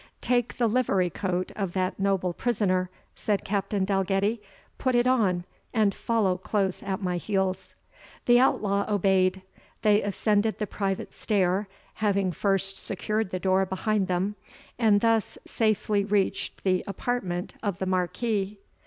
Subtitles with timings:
[0.21, 4.41] "Take the livery coat of that noble prisoner," said Captain Dalgetty;
[4.79, 5.43] "put it on,
[5.75, 7.75] and follow close at my heels."
[8.25, 9.43] The outlaw obeyed.
[9.83, 11.67] They ascended the private stair,
[12.01, 14.37] having first secured the door behind them,
[14.79, 18.57] and thus safely reached the apartment of the Marquis.